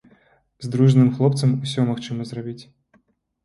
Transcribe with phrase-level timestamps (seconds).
[0.67, 2.61] З дружным хлопцам усё магчыма зрабіць.